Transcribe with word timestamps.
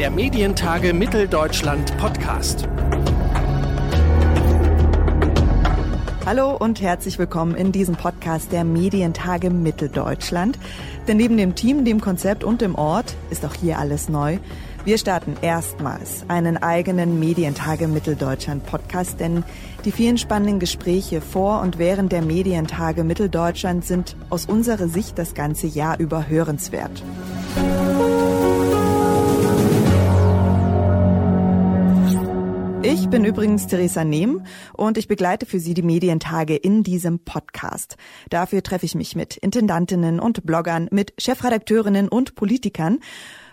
Der 0.00 0.10
Medientage 0.10 0.94
Mitteldeutschland 0.94 1.94
Podcast. 1.98 2.66
Hallo 6.24 6.56
und 6.56 6.80
herzlich 6.80 7.18
willkommen 7.18 7.54
in 7.54 7.70
diesem 7.70 7.96
Podcast 7.96 8.50
der 8.50 8.64
Medientage 8.64 9.50
Mitteldeutschland. 9.50 10.58
Denn 11.06 11.18
neben 11.18 11.36
dem 11.36 11.54
Team, 11.54 11.84
dem 11.84 12.00
Konzept 12.00 12.44
und 12.44 12.62
dem 12.62 12.76
Ort 12.76 13.14
ist 13.28 13.44
auch 13.44 13.52
hier 13.52 13.78
alles 13.78 14.08
neu. 14.08 14.38
Wir 14.86 14.96
starten 14.96 15.36
erstmals 15.42 16.24
einen 16.28 16.56
eigenen 16.56 17.20
Medientage 17.20 17.86
Mitteldeutschland 17.86 18.64
Podcast, 18.64 19.20
denn 19.20 19.44
die 19.84 19.92
vielen 19.92 20.16
spannenden 20.16 20.60
Gespräche 20.60 21.20
vor 21.20 21.60
und 21.60 21.76
während 21.76 22.10
der 22.10 22.22
Medientage 22.22 23.04
Mitteldeutschland 23.04 23.84
sind 23.84 24.16
aus 24.30 24.46
unserer 24.46 24.88
Sicht 24.88 25.18
das 25.18 25.34
ganze 25.34 25.66
Jahr 25.66 26.00
über 26.00 26.26
hörenswert. 26.26 27.02
Ich 32.82 33.10
bin 33.10 33.26
übrigens 33.26 33.66
Theresa 33.66 34.04
Nehm 34.04 34.42
und 34.72 34.96
ich 34.96 35.06
begleite 35.06 35.44
für 35.44 35.60
Sie 35.60 35.74
die 35.74 35.82
Medientage 35.82 36.56
in 36.56 36.82
diesem 36.82 37.18
Podcast. 37.18 37.96
Dafür 38.30 38.62
treffe 38.62 38.86
ich 38.86 38.94
mich 38.94 39.14
mit 39.14 39.36
Intendantinnen 39.36 40.18
und 40.18 40.46
Bloggern, 40.46 40.88
mit 40.90 41.12
Chefredakteurinnen 41.18 42.08
und 42.08 42.34
Politikern 42.36 43.00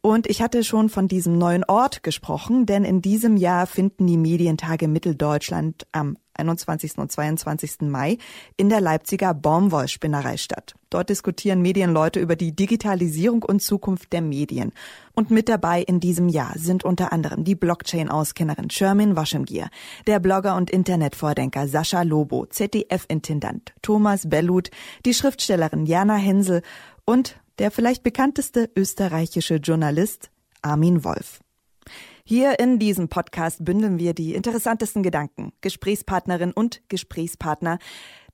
und 0.00 0.28
ich 0.28 0.40
hatte 0.40 0.62
schon 0.62 0.88
von 0.88 1.08
diesem 1.08 1.36
neuen 1.36 1.64
Ort 1.64 2.04
gesprochen, 2.04 2.64
denn 2.64 2.84
in 2.84 3.02
diesem 3.02 3.36
Jahr 3.36 3.66
finden 3.66 4.06
die 4.06 4.16
Medientage 4.16 4.86
Mitteldeutschland 4.86 5.86
am 5.90 6.16
21. 6.34 6.98
und 6.98 7.10
22. 7.10 7.80
Mai 7.82 8.18
in 8.56 8.68
der 8.68 8.80
Leipziger 8.80 9.34
Baumwollspinnerei 9.34 10.36
statt. 10.36 10.77
Dort 10.90 11.10
diskutieren 11.10 11.60
Medienleute 11.60 12.20
über 12.20 12.36
die 12.36 12.54
Digitalisierung 12.54 13.42
und 13.42 13.60
Zukunft 13.60 14.12
der 14.12 14.22
Medien. 14.22 14.72
Und 15.14 15.30
mit 15.30 15.48
dabei 15.48 15.82
in 15.82 16.00
diesem 16.00 16.28
Jahr 16.28 16.52
sind 16.56 16.84
unter 16.84 17.12
anderem 17.12 17.44
die 17.44 17.54
Blockchain-Auskennerin 17.54 18.70
Shermin 18.70 19.16
Waschemgier, 19.16 19.68
der 20.06 20.18
Blogger 20.20 20.56
und 20.56 20.70
Internetvordenker 20.70 21.68
Sascha 21.68 22.02
Lobo, 22.02 22.46
ZDF-Intendant 22.46 23.74
Thomas 23.82 24.28
Bellut, 24.28 24.70
die 25.04 25.14
Schriftstellerin 25.14 25.86
Jana 25.86 26.16
Hensel 26.16 26.62
und 27.04 27.36
der 27.58 27.70
vielleicht 27.70 28.02
bekannteste 28.02 28.70
österreichische 28.76 29.56
Journalist 29.56 30.30
Armin 30.62 31.04
Wolf. 31.04 31.40
Hier 32.30 32.58
in 32.58 32.78
diesem 32.78 33.08
Podcast 33.08 33.64
bündeln 33.64 33.98
wir 33.98 34.12
die 34.12 34.34
interessantesten 34.34 35.02
Gedanken, 35.02 35.54
Gesprächspartnerin 35.62 36.52
und 36.52 36.82
Gesprächspartner. 36.90 37.78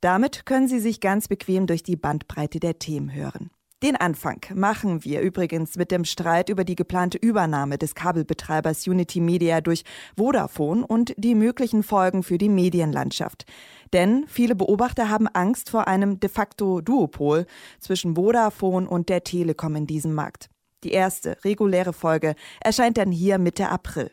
Damit 0.00 0.46
können 0.46 0.66
Sie 0.66 0.80
sich 0.80 1.02
ganz 1.02 1.28
bequem 1.28 1.66
durch 1.66 1.82
die 1.82 1.96
Bandbreite 1.96 2.58
der 2.58 2.78
Themen 2.78 3.12
hören. 3.12 3.50
Den 3.82 3.96
Anfang 3.96 4.40
machen 4.54 5.04
wir 5.04 5.20
übrigens 5.20 5.76
mit 5.76 5.90
dem 5.90 6.06
Streit 6.06 6.48
über 6.48 6.64
die 6.64 6.74
geplante 6.74 7.18
Übernahme 7.18 7.76
des 7.76 7.94
Kabelbetreibers 7.94 8.86
Unity 8.88 9.20
Media 9.20 9.60
durch 9.60 9.84
Vodafone 10.16 10.86
und 10.86 11.12
die 11.18 11.34
möglichen 11.34 11.82
Folgen 11.82 12.22
für 12.22 12.38
die 12.38 12.48
Medienlandschaft. 12.48 13.44
Denn 13.92 14.24
viele 14.26 14.54
Beobachter 14.54 15.10
haben 15.10 15.28
Angst 15.28 15.68
vor 15.68 15.86
einem 15.86 16.18
de 16.18 16.30
facto 16.30 16.80
Duopol 16.80 17.44
zwischen 17.78 18.16
Vodafone 18.16 18.88
und 18.88 19.10
der 19.10 19.22
Telekom 19.22 19.76
in 19.76 19.86
diesem 19.86 20.14
Markt. 20.14 20.48
Die 20.84 20.92
erste 20.92 21.36
reguläre 21.44 21.92
Folge 21.92 22.34
erscheint 22.60 22.98
dann 22.98 23.12
hier 23.12 23.38
Mitte 23.38 23.68
April. 23.68 24.10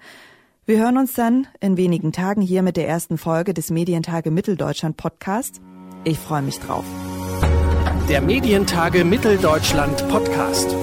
Wir 0.64 0.78
hören 0.78 0.96
uns 0.96 1.12
dann 1.12 1.48
in 1.60 1.76
wenigen 1.76 2.12
Tagen 2.12 2.40
hier 2.40 2.62
mit 2.62 2.78
der 2.78 2.88
ersten 2.88 3.18
Folge 3.18 3.52
des 3.52 3.70
Medientage 3.70 4.30
Mitteldeutschland 4.30 4.96
Podcast. 4.96 5.60
Ich 6.04 6.18
freue 6.18 6.40
mich 6.40 6.60
drauf. 6.60 6.86
Der 8.08 8.22
Medientage 8.22 9.04
Mitteldeutschland 9.04 10.08
Podcast. 10.08 10.74